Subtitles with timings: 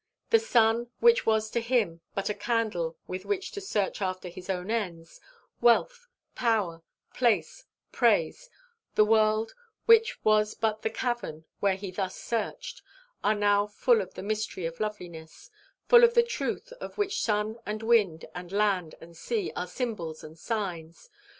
[0.31, 4.49] The sun, which was to him but a candle with which to search after his
[4.49, 5.21] own ends,
[5.61, 6.81] wealth, power,
[7.13, 8.49] place, praise
[8.95, 9.53] the world,
[9.85, 12.81] which was but the cavern where he thus searched
[13.23, 15.51] are now full of the mystery of loveliness,
[15.87, 20.23] full of the truth of which sun and wind and land and sea are symbols
[20.23, 21.11] and signs.